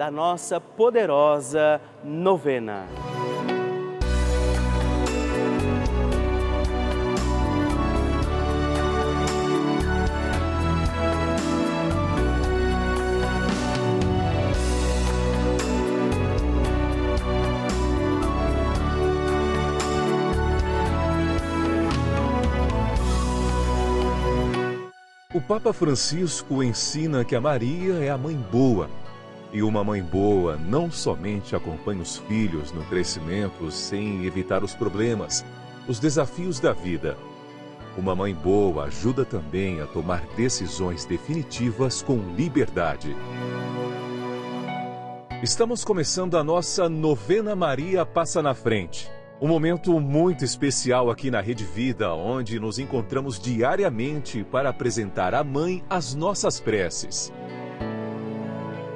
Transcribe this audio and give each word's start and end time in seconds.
da 0.00 0.10
nossa 0.10 0.58
poderosa 0.58 1.78
novena. 2.02 2.86
O 25.34 25.42
Papa 25.42 25.74
Francisco 25.74 26.62
ensina 26.62 27.22
que 27.22 27.36
a 27.36 27.40
Maria 27.40 27.96
é 28.02 28.08
a 28.08 28.16
mãe 28.16 28.34
boa 28.34 28.88
e 29.52 29.62
uma 29.62 29.82
mãe 29.82 30.02
boa 30.02 30.56
não 30.56 30.90
somente 30.90 31.56
acompanha 31.56 32.02
os 32.02 32.18
filhos 32.18 32.72
no 32.72 32.84
crescimento 32.84 33.70
sem 33.70 34.24
evitar 34.24 34.62
os 34.62 34.74
problemas, 34.74 35.44
os 35.88 35.98
desafios 35.98 36.60
da 36.60 36.72
vida. 36.72 37.16
Uma 37.96 38.14
mãe 38.14 38.32
boa 38.32 38.84
ajuda 38.84 39.24
também 39.24 39.80
a 39.80 39.86
tomar 39.86 40.24
decisões 40.36 41.04
definitivas 41.04 42.02
com 42.02 42.18
liberdade. 42.36 43.16
Estamos 45.42 45.84
começando 45.84 46.36
a 46.36 46.44
nossa 46.44 46.88
novena 46.88 47.56
Maria 47.56 48.06
Passa 48.06 48.40
na 48.40 48.54
Frente. 48.54 49.10
Um 49.40 49.48
momento 49.48 49.98
muito 49.98 50.44
especial 50.44 51.10
aqui 51.10 51.30
na 51.30 51.40
Rede 51.40 51.64
Vida, 51.64 52.12
onde 52.12 52.60
nos 52.60 52.78
encontramos 52.78 53.40
diariamente 53.40 54.44
para 54.44 54.68
apresentar 54.68 55.34
à 55.34 55.42
Mãe 55.42 55.82
as 55.88 56.14
nossas 56.14 56.60
preces. 56.60 57.32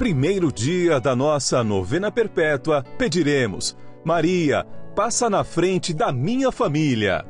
primeiro 0.00 0.50
dia 0.50 0.98
da 0.98 1.14
nossa 1.14 1.62
novena 1.62 2.10
perpétua, 2.10 2.82
pediremos: 2.96 3.76
Maria, 4.02 4.66
passa 4.96 5.28
na 5.28 5.44
frente 5.44 5.92
da 5.92 6.10
minha 6.10 6.50
família. 6.50 7.22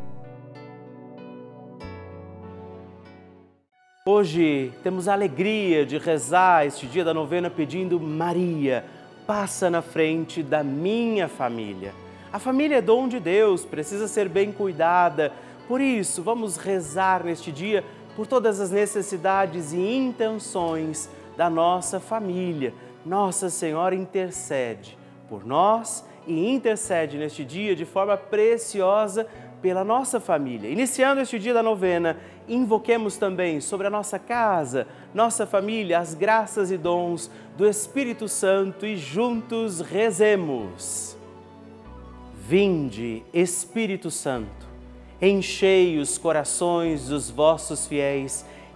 Hoje 4.06 4.70
temos 4.84 5.08
a 5.08 5.14
alegria 5.14 5.84
de 5.84 5.98
rezar 5.98 6.64
este 6.64 6.86
dia 6.86 7.04
da 7.04 7.12
novena 7.12 7.50
pedindo: 7.50 7.98
Maria, 7.98 8.84
passa 9.26 9.68
na 9.68 9.82
frente 9.82 10.40
da 10.40 10.62
minha 10.62 11.26
família. 11.26 11.92
A 12.32 12.38
família 12.38 12.76
é 12.76 12.80
dom 12.80 13.08
de 13.08 13.18
Deus, 13.18 13.64
precisa 13.64 14.06
ser 14.06 14.28
bem 14.28 14.52
cuidada. 14.52 15.32
Por 15.66 15.80
isso, 15.80 16.22
vamos 16.22 16.56
rezar 16.56 17.24
neste 17.24 17.50
dia 17.50 17.82
por 18.14 18.28
todas 18.28 18.60
as 18.60 18.70
necessidades 18.70 19.72
e 19.72 19.80
intenções 19.80 21.10
da 21.36 21.48
nossa 21.50 22.00
família. 22.00 22.74
Nossa 23.04 23.48
Senhora 23.48 23.94
intercede 23.94 24.98
por 25.28 25.46
nós 25.46 26.04
e 26.26 26.50
intercede 26.50 27.16
neste 27.16 27.44
dia 27.44 27.74
de 27.74 27.84
forma 27.84 28.16
preciosa 28.16 29.26
pela 29.62 29.84
nossa 29.84 30.18
família. 30.18 30.68
Iniciando 30.70 31.20
este 31.20 31.38
dia 31.38 31.54
da 31.54 31.62
novena, 31.62 32.16
invoquemos 32.48 33.16
também 33.16 33.60
sobre 33.60 33.86
a 33.86 33.90
nossa 33.90 34.18
casa, 34.18 34.86
nossa 35.14 35.46
família, 35.46 35.98
as 35.98 36.14
graças 36.14 36.70
e 36.70 36.76
dons 36.76 37.30
do 37.56 37.66
Espírito 37.66 38.26
Santo 38.26 38.86
e 38.86 38.96
juntos 38.96 39.80
rezemos. 39.80 41.16
Vinde, 42.34 43.22
Espírito 43.32 44.10
Santo, 44.10 44.66
enchei 45.20 45.98
os 45.98 46.18
corações 46.18 47.08
dos 47.08 47.30
vossos 47.30 47.86
fiéis 47.86 48.44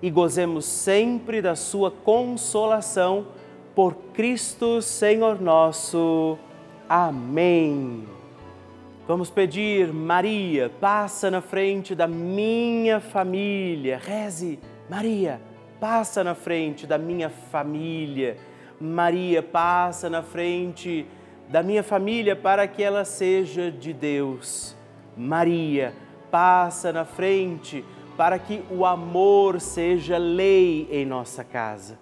e 0.00 0.10
gozemos 0.10 0.64
sempre 0.64 1.42
da 1.42 1.56
sua 1.56 1.90
consolação 1.90 3.26
por 3.74 3.94
Cristo 4.12 4.80
Senhor 4.82 5.40
nosso. 5.40 6.38
Amém. 6.88 8.06
Vamos 9.06 9.30
pedir, 9.30 9.92
Maria, 9.92 10.70
passa 10.80 11.30
na 11.30 11.40
frente 11.40 11.94
da 11.94 12.06
minha 12.06 13.00
família. 13.00 13.98
Reze, 13.98 14.58
Maria, 14.88 15.40
passa 15.80 16.22
na 16.22 16.34
frente 16.34 16.86
da 16.86 16.98
minha 16.98 17.30
família. 17.30 18.36
Maria, 18.80 19.42
passa 19.42 20.10
na 20.10 20.22
frente 20.22 21.06
da 21.48 21.62
minha 21.62 21.82
família 21.82 22.36
para 22.36 22.68
que 22.68 22.82
ela 22.82 23.04
seja 23.04 23.70
de 23.70 23.92
Deus. 23.92 24.76
Maria, 25.16 25.94
passa 26.30 26.92
na 26.92 27.04
frente 27.04 27.84
para 28.18 28.36
que 28.36 28.64
o 28.68 28.84
amor 28.84 29.60
seja 29.60 30.18
lei 30.18 30.88
em 30.90 31.06
nossa 31.06 31.44
casa. 31.44 31.96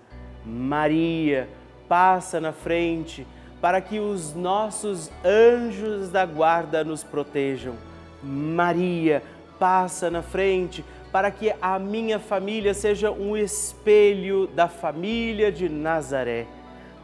Maria, 0.47 1.47
passa 1.87 2.41
na 2.41 2.53
frente 2.53 3.27
para 3.61 3.83
que 3.83 4.01
os 4.01 4.33
nossos 4.33 5.11
anjos 5.23 6.09
da 6.09 6.25
guarda 6.25 6.83
nos 6.83 7.05
protejam. 7.05 7.75
Maria, 8.23 9.23
passa 9.59 10.11
na 10.11 10.23
frente 10.23 10.83
para 11.13 11.31
que 11.31 11.53
a 11.61 11.79
minha 11.79 12.19
família 12.19 12.73
seja 12.73 13.11
um 13.11 13.37
espelho 13.37 14.47
da 14.47 14.69
família 14.69 15.53
de 15.53 15.69
Nazaré. 15.69 16.47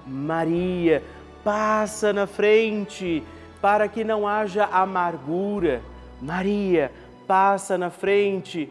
Maria, 0.06 1.02
passa 1.44 2.14
na 2.14 2.26
frente 2.26 3.22
para 3.60 3.88
que 3.88 4.04
não 4.04 4.26
haja 4.26 4.64
amargura. 4.64 5.82
Maria, 6.18 6.90
passa 7.26 7.76
na 7.76 7.90
frente 7.90 8.70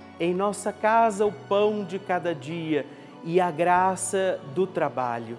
em 0.21 0.35
nossa 0.35 0.71
casa 0.71 1.25
o 1.25 1.31
pão 1.31 1.83
de 1.83 1.97
cada 1.97 2.35
dia 2.35 2.85
e 3.23 3.41
a 3.41 3.49
graça 3.49 4.39
do 4.53 4.67
trabalho. 4.67 5.35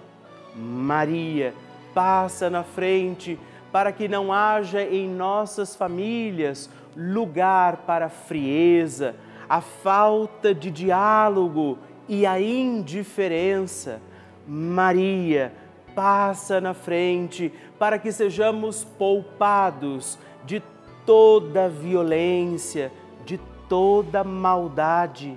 Maria, 0.53 1.53
passa 1.93 2.49
na 2.49 2.63
frente 2.63 3.39
para 3.71 3.93
que 3.93 4.09
não 4.09 4.33
haja 4.33 4.83
em 4.83 5.07
nossas 5.07 5.73
famílias 5.73 6.69
lugar 6.97 7.77
para 7.77 8.07
a 8.07 8.09
frieza, 8.09 9.15
a 9.47 9.61
falta 9.61 10.53
de 10.53 10.69
diálogo 10.69 11.79
e 12.09 12.25
a 12.25 12.37
indiferença. 12.41 14.01
Maria, 14.45 15.53
passa 15.95 16.59
na 16.59 16.73
frente 16.73 17.53
para 17.79 17.97
que 17.97 18.11
sejamos 18.11 18.83
poupados 18.83 20.19
de 20.43 20.61
toda 21.05 21.69
violência, 21.69 22.91
de 23.25 23.39
toda 23.73 24.23
maldade. 24.23 25.35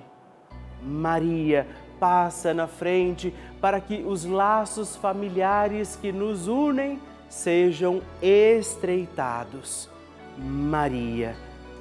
Maria, 0.82 1.66
passa 1.98 2.52
na 2.52 2.66
frente 2.66 3.32
para 3.62 3.80
que 3.80 4.04
os 4.06 4.26
laços 4.26 4.94
familiares 4.94 5.96
que 5.96 6.12
nos 6.12 6.46
unem 6.46 7.00
sejam 7.30 8.02
estreitados. 8.20 9.88
Maria, 10.36 11.34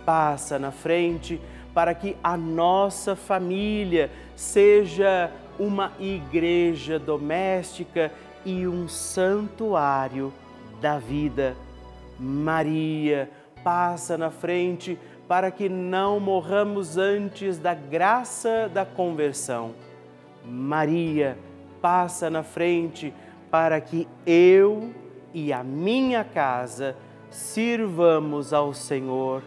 passa 0.06 0.58
na 0.58 0.72
frente 0.72 1.42
para 1.74 1.94
que 1.94 2.16
a 2.24 2.38
nossa 2.38 3.18
família 3.18 4.10
seja 4.34 5.30
uma 5.60 5.92
igreja 6.00 6.98
doméstica 6.98 8.14
e 8.46 8.66
um 8.66 8.88
santuário 8.88 10.32
da 10.80 11.00
vida. 11.00 11.54
Maria, 12.18 13.30
passa 13.62 14.16
na 14.16 14.30
frente 14.30 14.98
para 15.28 15.52
que 15.52 15.68
não 15.68 16.20
morramos 16.20 16.98
antes 16.98 17.58
da 17.58 17.74
graça 17.74 18.70
da 18.74 18.86
conversão. 18.86 19.74
Maria, 20.44 21.38
passa 21.82 22.30
na 22.30 22.44
frente 22.44 23.14
para 23.50 23.80
que 23.82 24.08
eu 24.26 24.94
e 25.34 25.52
a 25.52 25.64
minha 25.64 26.24
casa 26.24 26.96
sirvamos 27.30 28.54
ao 28.54 28.74
Senhor 28.74 29.44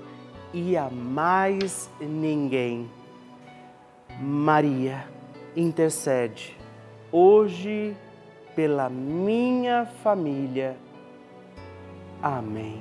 e 0.53 0.77
a 0.77 0.91
mais 0.91 1.91
ninguém. 2.01 2.91
Maria, 4.21 5.07
intercede 5.57 6.57
hoje 7.13 7.97
pela 8.55 8.89
minha 8.91 9.87
família. 10.03 10.77
Amém. 12.21 12.81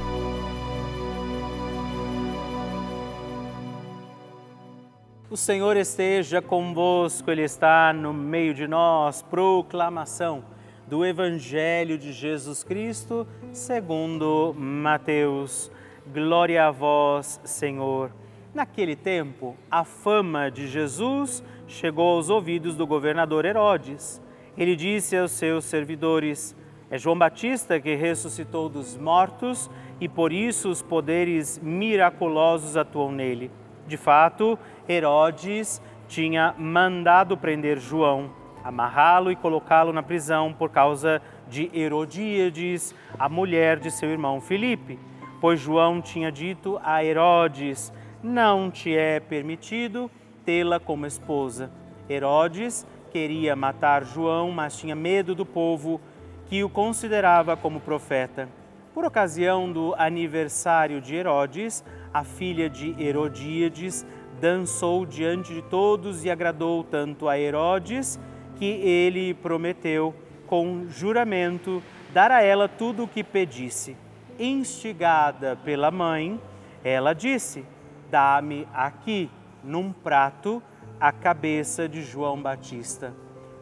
O 5.31 5.37
Senhor 5.37 5.77
esteja 5.77 6.41
convosco, 6.41 7.31
Ele 7.31 7.43
está 7.43 7.93
no 7.93 8.11
meio 8.11 8.53
de 8.53 8.67
nós. 8.67 9.21
Proclamação 9.21 10.43
do 10.85 11.05
Evangelho 11.05 11.97
de 11.97 12.11
Jesus 12.11 12.65
Cristo, 12.65 13.25
segundo 13.53 14.53
Mateus. 14.53 15.71
Glória 16.13 16.67
a 16.67 16.69
vós, 16.69 17.39
Senhor. 17.45 18.11
Naquele 18.53 18.93
tempo, 18.93 19.55
a 19.71 19.85
fama 19.85 20.51
de 20.51 20.67
Jesus 20.67 21.41
chegou 21.65 22.17
aos 22.17 22.29
ouvidos 22.29 22.75
do 22.75 22.85
governador 22.85 23.45
Herodes. 23.45 24.21
Ele 24.57 24.75
disse 24.75 25.15
aos 25.15 25.31
seus 25.31 25.63
servidores: 25.63 26.53
É 26.89 26.97
João 26.97 27.17
Batista 27.17 27.79
que 27.79 27.95
ressuscitou 27.95 28.67
dos 28.67 28.97
mortos 28.97 29.71
e 30.01 30.09
por 30.09 30.33
isso 30.33 30.67
os 30.67 30.81
poderes 30.81 31.57
miraculosos 31.63 32.75
atuam 32.75 33.13
nele. 33.13 33.49
De 33.87 33.97
fato, 33.97 34.57
Herodes 34.87 35.81
tinha 36.07 36.53
mandado 36.57 37.37
prender 37.37 37.79
João, 37.79 38.29
amarrá-lo 38.63 39.31
e 39.31 39.35
colocá-lo 39.35 39.93
na 39.93 40.03
prisão 40.03 40.53
por 40.53 40.69
causa 40.69 41.21
de 41.47 41.69
Herodíades, 41.73 42.95
a 43.17 43.27
mulher 43.27 43.79
de 43.79 43.91
seu 43.91 44.09
irmão 44.09 44.39
Filipe, 44.39 44.99
pois 45.39 45.59
João 45.59 46.01
tinha 46.01 46.31
dito 46.31 46.79
a 46.83 47.03
Herodes: 47.03 47.91
Não 48.21 48.69
te 48.69 48.95
é 48.95 49.19
permitido 49.19 50.09
tê-la 50.45 50.79
como 50.79 51.05
esposa. 51.05 51.71
Herodes 52.09 52.85
queria 53.11 53.55
matar 53.55 54.03
João, 54.03 54.51
mas 54.51 54.77
tinha 54.77 54.95
medo 54.95 55.35
do 55.35 55.45
povo 55.45 55.99
que 56.47 56.63
o 56.63 56.69
considerava 56.69 57.55
como 57.55 57.79
profeta. 57.79 58.49
Por 58.93 59.05
ocasião 59.05 59.71
do 59.71 59.95
aniversário 59.97 60.99
de 60.99 61.15
Herodes, 61.15 61.83
a 62.13 62.23
filha 62.23 62.69
de 62.69 62.95
Herodíades, 63.01 64.05
dançou 64.39 65.05
diante 65.05 65.53
de 65.53 65.61
todos 65.61 66.25
e 66.25 66.29
agradou 66.29 66.83
tanto 66.83 67.29
a 67.29 67.39
Herodes 67.39 68.19
que 68.57 68.65
ele 68.65 69.33
prometeu 69.35 70.13
com 70.47 70.87
juramento 70.89 71.81
dar 72.13 72.31
a 72.31 72.41
ela 72.41 72.67
tudo 72.67 73.03
o 73.03 73.07
que 73.07 73.23
pedisse. 73.23 73.95
Instigada 74.39 75.55
pela 75.55 75.91
mãe, 75.91 76.39
ela 76.83 77.13
disse: 77.13 77.63
Dá-me 78.09 78.67
aqui, 78.73 79.29
num 79.63 79.91
prato, 79.93 80.61
a 80.99 81.11
cabeça 81.11 81.87
de 81.87 82.01
João 82.01 82.41
Batista. 82.41 83.13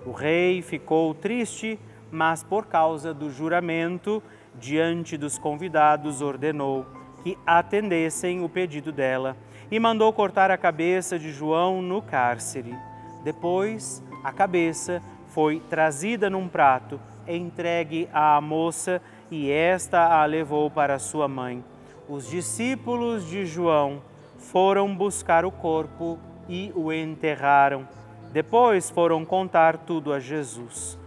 O 0.05 0.11
rei 0.11 0.61
ficou 0.61 1.13
triste, 1.13 1.77
mas 2.11 2.43
por 2.43 2.65
causa 2.67 3.13
do 3.13 3.29
juramento, 3.29 4.23
diante 4.55 5.17
dos 5.17 5.37
convidados, 5.37 6.21
ordenou 6.21 6.85
que 7.23 7.37
atendessem 7.45 8.43
o 8.43 8.49
pedido 8.49 8.91
dela 8.91 9.35
e 9.71 9.79
mandou 9.79 10.11
cortar 10.11 10.49
a 10.51 10.57
cabeça 10.57 11.19
de 11.19 11.31
João 11.31 11.81
no 11.81 12.01
cárcere. 12.01 12.75
Depois, 13.23 14.03
a 14.23 14.31
cabeça 14.31 15.01
foi 15.27 15.59
trazida 15.69 16.29
num 16.29 16.47
prato, 16.47 16.99
entregue 17.27 18.09
à 18.11 18.39
moça 18.41 19.01
e 19.29 19.51
esta 19.51 20.21
a 20.21 20.25
levou 20.25 20.69
para 20.71 20.97
sua 20.97 21.27
mãe. 21.27 21.63
Os 22.07 22.27
discípulos 22.27 23.27
de 23.27 23.45
João 23.45 24.01
foram 24.37 24.95
buscar 24.95 25.45
o 25.45 25.51
corpo 25.51 26.17
e 26.47 26.71
o 26.75 26.91
enterraram. 26.91 27.87
Depois 28.31 28.89
foram 28.89 29.23
contar 29.23 29.77
tudo 29.77 30.11
a 30.11 30.19
Jesus. 30.19 30.97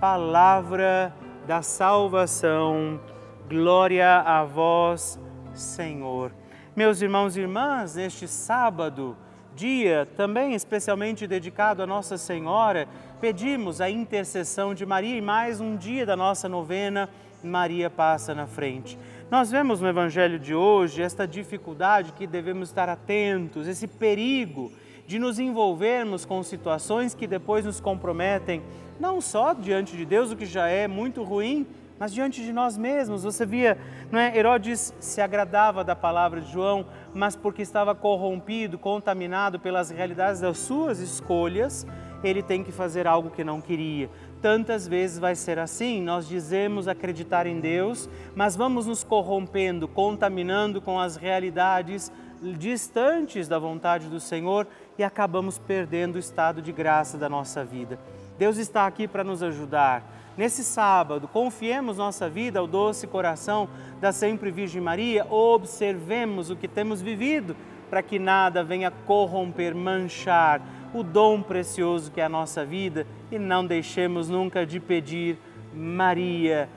Palavra 0.00 1.14
da 1.46 1.62
salvação, 1.62 3.00
glória 3.48 4.18
a 4.18 4.44
vós, 4.44 5.18
Senhor. 5.60 6.32
Meus 6.74 7.02
irmãos 7.02 7.36
e 7.36 7.40
irmãs, 7.40 7.94
neste 7.94 8.26
sábado, 8.26 9.16
dia 9.54 10.08
também 10.16 10.54
especialmente 10.54 11.26
dedicado 11.26 11.82
a 11.82 11.86
Nossa 11.86 12.16
Senhora, 12.16 12.88
pedimos 13.20 13.80
a 13.80 13.90
intercessão 13.90 14.74
de 14.74 14.86
Maria 14.86 15.16
e 15.16 15.20
mais 15.20 15.60
um 15.60 15.76
dia 15.76 16.06
da 16.06 16.16
nossa 16.16 16.48
novena, 16.48 17.08
Maria 17.42 17.90
passa 17.90 18.34
na 18.34 18.46
frente. 18.46 18.98
Nós 19.30 19.50
vemos 19.50 19.80
no 19.80 19.88
Evangelho 19.88 20.38
de 20.38 20.54
hoje 20.54 21.02
esta 21.02 21.26
dificuldade 21.26 22.12
que 22.12 22.26
devemos 22.26 22.68
estar 22.68 22.88
atentos, 22.88 23.68
esse 23.68 23.86
perigo 23.86 24.72
de 25.06 25.18
nos 25.18 25.38
envolvermos 25.38 26.24
com 26.24 26.42
situações 26.42 27.14
que 27.14 27.26
depois 27.26 27.64
nos 27.64 27.80
comprometem, 27.80 28.62
não 28.98 29.20
só 29.20 29.52
diante 29.52 29.96
de 29.96 30.04
Deus, 30.04 30.30
o 30.30 30.36
que 30.36 30.46
já 30.46 30.68
é 30.68 30.86
muito 30.86 31.22
ruim, 31.22 31.66
mas 32.00 32.14
diante 32.14 32.42
de 32.42 32.50
nós 32.50 32.78
mesmos. 32.78 33.24
Você 33.24 33.44
via, 33.44 33.76
não 34.10 34.18
é? 34.18 34.34
Herodes 34.34 34.94
se 34.98 35.20
agradava 35.20 35.84
da 35.84 35.94
palavra 35.94 36.40
de 36.40 36.50
João, 36.50 36.86
mas 37.12 37.36
porque 37.36 37.60
estava 37.60 37.94
corrompido, 37.94 38.78
contaminado 38.78 39.60
pelas 39.60 39.90
realidades 39.90 40.40
das 40.40 40.56
suas 40.56 40.98
escolhas, 40.98 41.86
ele 42.24 42.42
tem 42.42 42.64
que 42.64 42.72
fazer 42.72 43.06
algo 43.06 43.28
que 43.28 43.44
não 43.44 43.60
queria. 43.60 44.08
Tantas 44.40 44.88
vezes 44.88 45.18
vai 45.18 45.34
ser 45.34 45.58
assim, 45.58 46.00
nós 46.00 46.26
dizemos 46.26 46.88
acreditar 46.88 47.46
em 47.46 47.60
Deus, 47.60 48.08
mas 48.34 48.56
vamos 48.56 48.86
nos 48.86 49.04
corrompendo, 49.04 49.86
contaminando 49.86 50.80
com 50.80 50.98
as 50.98 51.16
realidades 51.16 52.10
distantes 52.58 53.46
da 53.46 53.58
vontade 53.58 54.08
do 54.08 54.18
Senhor 54.18 54.66
e 54.96 55.04
acabamos 55.04 55.58
perdendo 55.58 56.16
o 56.16 56.18
estado 56.18 56.62
de 56.62 56.72
graça 56.72 57.18
da 57.18 57.28
nossa 57.28 57.62
vida. 57.62 57.98
Deus 58.40 58.56
está 58.56 58.86
aqui 58.86 59.06
para 59.06 59.22
nos 59.22 59.40
ajudar 59.40 60.02
Nesse 60.40 60.64
sábado, 60.64 61.28
confiemos 61.28 61.98
nossa 61.98 62.26
vida 62.26 62.58
ao 62.60 62.66
doce 62.66 63.06
coração 63.06 63.68
da 64.00 64.10
sempre 64.10 64.50
Virgem 64.50 64.80
Maria, 64.80 65.26
observemos 65.28 66.48
o 66.48 66.56
que 66.56 66.66
temos 66.66 67.02
vivido, 67.02 67.54
para 67.90 68.02
que 68.02 68.18
nada 68.18 68.64
venha 68.64 68.90
corromper, 68.90 69.74
manchar 69.74 70.62
o 70.94 71.02
dom 71.02 71.42
precioso 71.42 72.10
que 72.10 72.22
é 72.22 72.24
a 72.24 72.28
nossa 72.28 72.64
vida 72.64 73.06
e 73.30 73.38
não 73.38 73.66
deixemos 73.66 74.30
nunca 74.30 74.64
de 74.64 74.80
pedir, 74.80 75.36
Maria, 75.74 76.68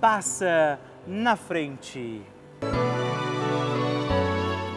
passa 0.00 0.78
na 1.06 1.36
frente. 1.36 2.22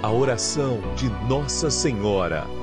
A 0.01 0.12
oração 0.12 0.81
de 0.97 1.09
Nossa 1.29 1.71
Senhora. 1.71 2.62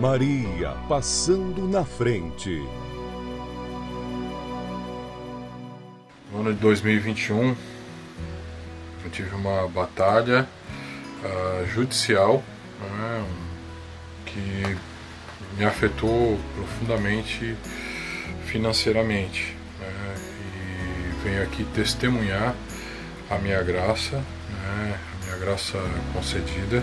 Maria 0.00 0.74
passando 0.88 1.68
na 1.68 1.84
frente. 1.84 2.66
No 6.32 6.40
ano 6.40 6.54
de 6.54 6.60
2021, 6.60 7.54
eu 9.04 9.10
tive 9.10 9.34
uma 9.34 9.68
batalha 9.68 10.48
uh, 11.22 11.66
judicial 11.66 12.42
né, 12.80 13.26
que 14.24 14.78
me 15.58 15.66
afetou 15.66 16.40
profundamente 16.54 17.54
financeiramente. 18.46 19.54
Né, 19.78 20.14
e 20.56 21.24
venho 21.24 21.42
aqui 21.42 21.62
testemunhar 21.74 22.54
a 23.28 23.36
minha 23.36 23.62
graça, 23.62 24.16
né, 24.16 24.98
a 25.20 25.24
minha 25.26 25.36
graça 25.36 25.76
concedida 26.14 26.82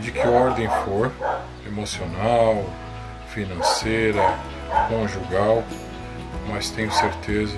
de 0.00 0.10
que 0.10 0.26
ordem 0.26 0.68
for, 0.84 1.10
emocional, 1.66 2.64
financeira, 3.28 4.38
conjugal, 4.88 5.62
mas 6.48 6.70
tenho 6.70 6.90
certeza 6.90 7.56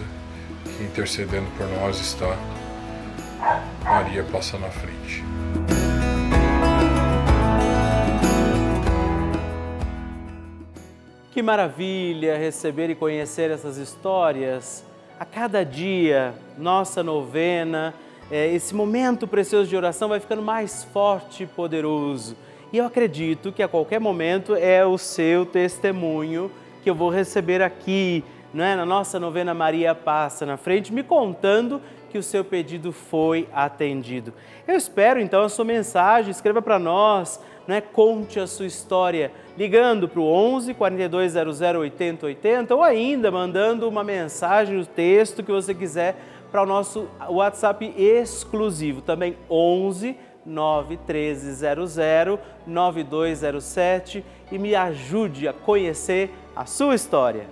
que 0.65 0.85
intercedendo 0.85 1.47
por 1.57 1.67
nós 1.69 1.99
está 1.99 2.37
Maria 3.85 4.25
passa 4.25 4.59
na 4.59 4.69
frente. 4.69 5.25
Que 11.31 11.43
maravilha 11.43 12.37
receber 12.37 12.91
e 12.91 12.95
conhecer 12.95 13.51
essas 13.51 13.77
histórias. 13.77 14.85
A 15.21 15.25
cada 15.25 15.65
dia, 15.65 16.35
nossa 16.59 17.03
novena, 17.03 17.95
é, 18.31 18.53
esse 18.53 18.75
momento 18.75 19.27
precioso 19.27 19.69
de 19.69 19.77
oração 19.77 20.09
vai 20.09 20.21
ficando 20.21 20.43
mais 20.43 20.85
forte 20.85 21.45
e 21.45 21.47
poderoso. 21.47 22.37
E 22.73 22.79
eu 22.79 22.85
acredito 22.85 23.53
que 23.53 23.63
a 23.63 23.69
qualquer 23.69 24.01
momento 24.01 24.55
é 24.55 24.85
o 24.85 24.99
seu 24.99 25.47
testemunho 25.47 26.51
que 26.83 26.91
eu 26.91 26.95
vou 26.95 27.11
receber 27.11 27.63
aqui, 27.63 28.25
né, 28.53 28.75
na 28.75 28.85
nossa 28.87 29.21
novena 29.21 29.55
Maria 29.55 29.95
Passa 29.95 30.45
na 30.45 30.57
frente, 30.57 30.93
me 30.93 31.03
contando 31.03 31.81
que 32.11 32.19
o 32.19 32.23
seu 32.23 32.45
pedido 32.45 32.93
foi 32.93 33.49
atendido. 33.53 34.33
Eu 34.67 34.77
espero 34.77 35.21
então 35.21 35.43
a 35.43 35.49
sua 35.49 35.65
mensagem, 35.65 36.31
escreva 36.31 36.63
para 36.63 36.79
nós, 36.79 37.41
né, 37.67 37.81
conte 37.81 38.39
a 38.39 38.47
sua 38.47 38.67
história, 38.67 39.31
ligando 39.59 40.09
para 40.09 40.21
o 40.21 40.27
11 40.27 40.75
4200 40.75 41.61
8080 41.61 42.75
ou 42.75 42.83
ainda 42.83 43.31
mandando 43.31 43.89
uma 43.89 44.05
mensagem, 44.05 44.79
o 44.79 44.87
texto 44.87 45.43
que 45.43 45.51
você 45.51 45.75
quiser 45.75 46.17
para 46.57 46.63
o 46.63 46.67
nosso 46.67 47.07
WhatsApp 47.29 47.93
exclusivo, 47.99 49.03
também 49.03 49.37
11 49.51 50.17
91300 50.47 51.99
9207 52.67 54.25
e 54.51 54.59
me 54.59 54.75
ajude 54.75 55.47
a 55.49 55.53
conhecer 55.53 56.31
a 56.57 56.65
sua 56.65 56.95
história. 56.95 57.45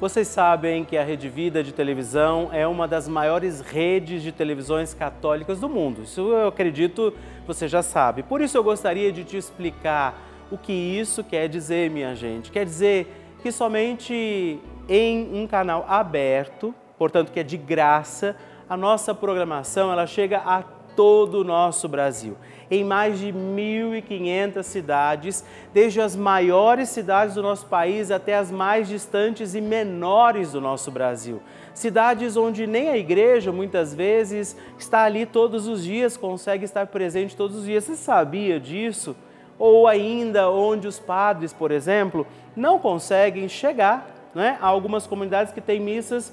Vocês 0.00 0.28
sabem 0.28 0.84
que 0.84 0.96
a 0.96 1.02
Rede 1.02 1.28
Vida 1.28 1.60
de 1.60 1.72
televisão 1.72 2.50
é 2.52 2.64
uma 2.68 2.86
das 2.86 3.08
maiores 3.08 3.62
redes 3.62 4.22
de 4.22 4.30
televisões 4.30 4.94
católicas 4.94 5.58
do 5.58 5.68
mundo. 5.68 6.02
Isso 6.04 6.20
eu 6.20 6.46
acredito 6.46 7.12
você 7.48 7.66
já 7.66 7.82
sabe. 7.82 8.22
Por 8.22 8.40
isso 8.40 8.56
eu 8.56 8.62
gostaria 8.62 9.10
de 9.10 9.24
te 9.24 9.36
explicar 9.36 10.22
o 10.52 10.56
que 10.56 10.72
isso 10.72 11.24
quer 11.24 11.48
dizer, 11.48 11.90
minha 11.90 12.14
gente. 12.14 12.52
Quer 12.52 12.64
dizer 12.64 13.12
que 13.42 13.50
somente 13.50 14.60
em 14.88 15.34
um 15.34 15.48
canal 15.48 15.84
aberto, 15.88 16.72
portanto 16.98 17.32
que 17.32 17.40
é 17.40 17.42
de 17.42 17.56
graça, 17.56 18.36
a 18.68 18.76
nossa 18.76 19.14
programação 19.14 19.90
ela 19.90 20.06
chega 20.06 20.38
a 20.38 20.62
todo 20.98 21.42
o 21.42 21.44
nosso 21.44 21.88
Brasil, 21.88 22.36
em 22.68 22.82
mais 22.82 23.20
de 23.20 23.32
1.500 23.32 24.62
cidades, 24.64 25.44
desde 25.72 26.00
as 26.00 26.16
maiores 26.16 26.88
cidades 26.88 27.36
do 27.36 27.42
nosso 27.42 27.66
país 27.66 28.10
até 28.10 28.34
as 28.34 28.50
mais 28.50 28.88
distantes 28.88 29.54
e 29.54 29.60
menores 29.60 30.50
do 30.50 30.60
nosso 30.60 30.90
Brasil. 30.90 31.40
Cidades 31.72 32.36
onde 32.36 32.66
nem 32.66 32.88
a 32.88 32.96
igreja 32.96 33.52
muitas 33.52 33.94
vezes 33.94 34.56
está 34.76 35.04
ali 35.04 35.24
todos 35.24 35.68
os 35.68 35.84
dias, 35.84 36.16
consegue 36.16 36.64
estar 36.64 36.88
presente 36.88 37.36
todos 37.36 37.58
os 37.58 37.64
dias. 37.64 37.84
Você 37.84 37.94
sabia 37.94 38.58
disso? 38.58 39.14
Ou 39.56 39.86
ainda 39.86 40.50
onde 40.50 40.88
os 40.88 40.98
padres, 40.98 41.52
por 41.52 41.70
exemplo, 41.70 42.26
não 42.56 42.76
conseguem 42.80 43.48
chegar 43.48 44.04
né, 44.34 44.58
a 44.60 44.66
algumas 44.66 45.06
comunidades 45.06 45.52
que 45.52 45.60
têm 45.60 45.78
missas 45.78 46.32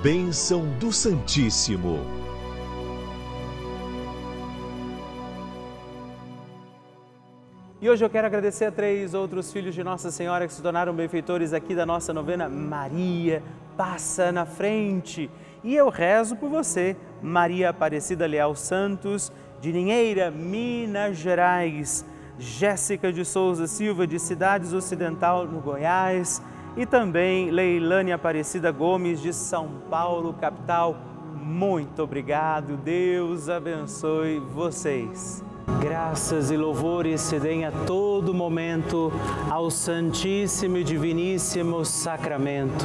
Bênção 0.02 0.64
do 0.78 0.92
Santíssimo. 0.92 2.24
E 7.84 7.90
hoje 7.90 8.02
eu 8.02 8.08
quero 8.08 8.26
agradecer 8.26 8.64
a 8.64 8.72
três 8.72 9.12
outros 9.12 9.52
filhos 9.52 9.74
de 9.74 9.84
Nossa 9.84 10.10
Senhora 10.10 10.46
que 10.46 10.54
se 10.54 10.62
tornaram 10.62 10.94
benfeitores 10.94 11.52
aqui 11.52 11.74
da 11.74 11.84
nossa 11.84 12.14
novena 12.14 12.48
Maria 12.48 13.42
Passa 13.76 14.32
na 14.32 14.46
Frente. 14.46 15.30
E 15.64 15.74
eu 15.74 15.88
rezo 15.88 16.36
por 16.36 16.50
você, 16.50 16.94
Maria 17.22 17.70
Aparecida 17.70 18.26
Leal 18.26 18.54
Santos, 18.54 19.32
de 19.62 19.72
Ninheira, 19.72 20.30
Minas 20.30 21.16
Gerais, 21.16 22.04
Jéssica 22.38 23.10
de 23.10 23.24
Souza 23.24 23.66
Silva, 23.66 24.06
de 24.06 24.18
Cidades 24.18 24.74
Ocidental, 24.74 25.46
no 25.46 25.60
Goiás, 25.60 26.42
e 26.76 26.84
também 26.84 27.50
Leilane 27.50 28.12
Aparecida 28.12 28.70
Gomes, 28.70 29.22
de 29.22 29.32
São 29.32 29.68
Paulo, 29.88 30.34
capital. 30.34 30.98
Muito 31.34 32.02
obrigado, 32.02 32.76
Deus 32.76 33.48
abençoe 33.48 34.40
vocês. 34.40 35.42
Graças 35.80 36.50
e 36.50 36.58
louvores 36.58 37.22
se 37.22 37.40
deem 37.40 37.64
a 37.64 37.72
todo 37.86 38.34
momento 38.34 39.10
ao 39.48 39.70
Santíssimo 39.70 40.76
e 40.76 40.84
Diviníssimo 40.84 41.86
Sacramento. 41.86 42.84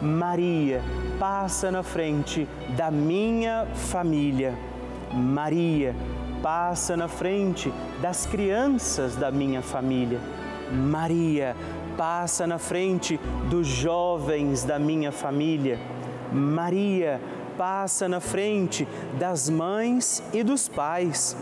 Maria, 0.00 0.82
passa 1.18 1.70
na 1.70 1.82
frente 1.82 2.46
da 2.76 2.90
minha 2.90 3.66
família. 3.74 4.54
Maria, 5.12 5.94
passa 6.42 6.96
na 6.96 7.08
frente 7.08 7.72
das 8.00 8.26
crianças 8.26 9.16
da 9.16 9.30
minha 9.30 9.62
família. 9.62 10.20
Maria, 10.70 11.56
passa 11.96 12.46
na 12.46 12.58
frente 12.58 13.18
dos 13.48 13.66
jovens 13.66 14.64
da 14.64 14.78
minha 14.78 15.10
família. 15.10 15.78
Maria, 16.32 17.20
passa 17.56 18.08
na 18.08 18.20
frente 18.20 18.86
das 19.18 19.48
mães 19.48 20.22
e 20.32 20.42
dos 20.42 20.68
pais. 20.68 21.36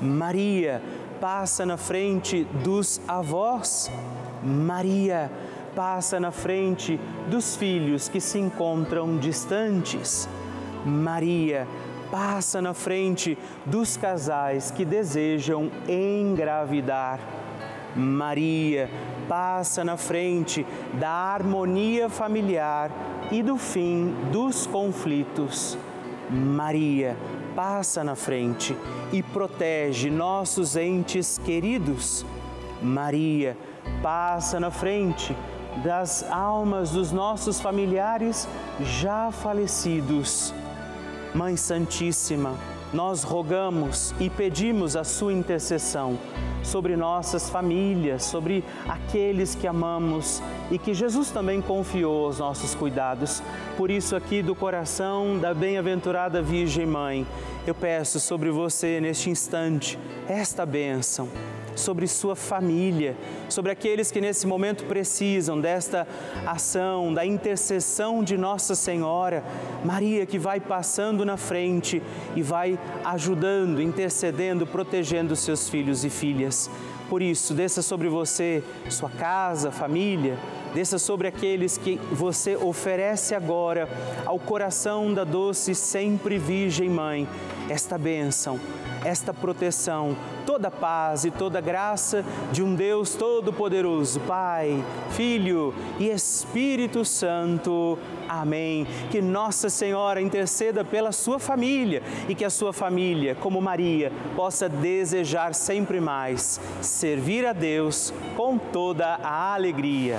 Maria, 0.00 0.80
passa 1.20 1.66
na 1.66 1.76
frente 1.76 2.44
dos 2.64 3.00
avós. 3.06 3.90
Maria, 4.42 5.30
passa 5.30 5.47
na 6.20 6.30
frente 6.30 6.98
dos 7.28 7.56
filhos 7.56 8.08
que 8.08 8.20
se 8.20 8.38
encontram 8.38 9.16
distantes. 9.16 10.28
Maria, 10.84 11.66
passa 12.10 12.60
na 12.60 12.74
frente 12.74 13.36
dos 13.64 13.96
casais 13.96 14.70
que 14.70 14.84
desejam 14.84 15.70
engravidar. 15.88 17.20
Maria 17.94 18.88
passa 19.28 19.84
na 19.84 19.96
frente 19.96 20.66
da 20.94 21.10
harmonia 21.10 22.08
familiar 22.08 22.90
e 23.30 23.42
do 23.42 23.56
fim 23.56 24.14
dos 24.32 24.66
conflitos. 24.66 25.76
Maria 26.30 27.16
passa 27.54 28.04
na 28.04 28.14
frente 28.14 28.76
e 29.12 29.22
protege 29.22 30.10
nossos 30.10 30.76
entes 30.76 31.38
queridos. 31.38 32.24
Maria 32.80 33.56
passa 34.02 34.60
na 34.60 34.70
frente 34.70 35.36
das 35.82 36.24
almas 36.30 36.90
dos 36.90 37.12
nossos 37.12 37.60
familiares 37.60 38.48
já 38.80 39.30
falecidos. 39.30 40.52
Mãe 41.34 41.56
Santíssima, 41.56 42.54
nós 42.92 43.22
rogamos 43.22 44.14
e 44.18 44.30
pedimos 44.30 44.96
a 44.96 45.04
sua 45.04 45.32
intercessão 45.32 46.18
sobre 46.62 46.96
nossas 46.96 47.48
famílias, 47.50 48.24
sobre 48.24 48.64
aqueles 48.88 49.54
que 49.54 49.66
amamos 49.66 50.42
e 50.70 50.78
que 50.78 50.94
Jesus 50.94 51.30
também 51.30 51.60
confiou 51.60 52.26
aos 52.26 52.38
nossos 52.38 52.74
cuidados. 52.74 53.42
Por 53.76 53.90
isso, 53.90 54.14
aqui 54.14 54.42
do 54.42 54.54
coração 54.54 55.38
da 55.38 55.54
bem-aventurada 55.54 56.42
Virgem 56.42 56.86
Mãe, 56.86 57.26
eu 57.66 57.74
peço 57.74 58.18
sobre 58.20 58.50
você 58.50 59.00
neste 59.00 59.30
instante 59.30 59.98
esta 60.28 60.64
bênção 60.64 61.28
sobre 61.78 62.06
sua 62.06 62.34
família, 62.36 63.16
sobre 63.48 63.72
aqueles 63.72 64.10
que 64.10 64.20
nesse 64.20 64.46
momento 64.46 64.84
precisam 64.84 65.60
desta 65.60 66.06
ação, 66.44 67.14
da 67.14 67.24
intercessão 67.24 68.22
de 68.22 68.36
Nossa 68.36 68.74
Senhora. 68.74 69.44
Maria 69.84 70.26
que 70.26 70.38
vai 70.38 70.60
passando 70.60 71.24
na 71.24 71.36
frente 71.36 72.02
e 72.34 72.42
vai 72.42 72.78
ajudando, 73.04 73.80
intercedendo, 73.80 74.66
protegendo 74.66 75.34
seus 75.36 75.68
filhos 75.68 76.04
e 76.04 76.10
filhas. 76.10 76.68
Por 77.08 77.22
isso, 77.22 77.54
desça 77.54 77.80
sobre 77.80 78.08
você, 78.08 78.62
sua 78.90 79.08
casa, 79.08 79.70
família, 79.70 80.36
desça 80.78 80.96
sobre 80.96 81.26
aqueles 81.26 81.76
que 81.76 81.96
você 82.12 82.54
oferece 82.54 83.34
agora 83.34 83.88
ao 84.24 84.38
coração 84.38 85.12
da 85.12 85.24
doce 85.24 85.74
sempre 85.74 86.38
Virgem 86.38 86.88
Mãe 86.88 87.26
esta 87.68 87.98
bênção, 87.98 88.60
esta 89.04 89.34
proteção, 89.34 90.16
toda 90.46 90.70
paz 90.70 91.24
e 91.24 91.32
toda 91.32 91.60
graça 91.60 92.24
de 92.52 92.62
um 92.62 92.76
Deus 92.76 93.16
Todo-Poderoso, 93.16 94.20
Pai, 94.20 94.82
Filho 95.10 95.74
e 95.98 96.08
Espírito 96.10 97.04
Santo. 97.04 97.98
Amém. 98.28 98.86
Que 99.10 99.20
Nossa 99.20 99.68
Senhora 99.70 100.20
interceda 100.20 100.84
pela 100.84 101.12
sua 101.12 101.38
família 101.38 102.02
e 102.28 102.34
que 102.34 102.44
a 102.44 102.50
sua 102.50 102.72
família, 102.72 103.34
como 103.34 103.60
Maria, 103.60 104.12
possa 104.36 104.68
desejar 104.68 105.54
sempre 105.54 106.00
mais 106.00 106.60
servir 106.80 107.46
a 107.46 107.52
Deus 107.52 108.12
com 108.36 108.58
toda 108.58 109.06
a 109.06 109.54
alegria. 109.54 110.18